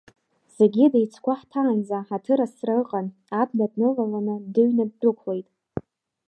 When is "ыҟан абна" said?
2.81-3.65